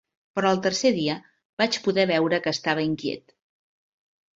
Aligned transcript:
Però 0.37 0.53
al 0.53 0.61
tercer 0.67 0.93
dia 0.95 1.19
vaig 1.65 1.79
poder 1.91 2.09
veure 2.15 2.43
que 2.49 2.59
estava 2.59 2.91
inquiet. 2.91 3.41